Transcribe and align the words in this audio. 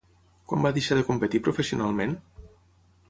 Quan 0.51 0.63
va 0.67 0.71
deixar 0.77 0.97
de 0.99 1.05
competir 1.09 1.43
professionalment? 1.49 2.17